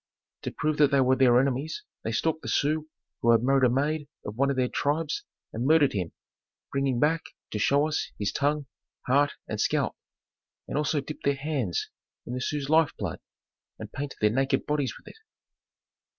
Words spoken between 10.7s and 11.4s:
also dipped their